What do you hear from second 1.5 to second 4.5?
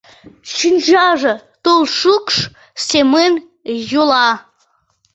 тулшукш семын йӱла.